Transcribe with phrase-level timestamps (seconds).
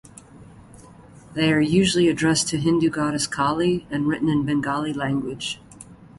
[1.35, 5.61] They are usually addressed to Hindu goddess Kali and written in Bengali language.